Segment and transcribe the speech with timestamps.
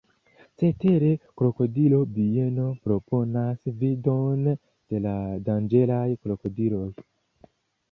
[0.59, 1.09] Cetere,
[1.41, 5.15] krokodilo-bieno proponas vidon de la
[5.51, 6.91] danĝeraj krokodiloj.